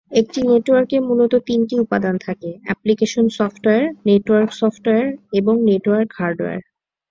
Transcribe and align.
একটি 0.11 0.39
নেটওয়ার্কে 0.49 0.97
মূলত 0.99 1.33
তিনটি 1.47 1.75
উপাদান 1.79 2.15
থাকে: 2.17 2.49
অ্যাপ্লিকেশন 2.63 3.25
সফটওয়্যার, 3.37 3.85
নেটওয়ার্ক 4.05 4.51
সফটওয়্যার 4.53 5.05
এবং 5.33 5.55
নেটওয়ার্ক 5.69 6.09
হার্ডওয়্যার। 6.19 6.61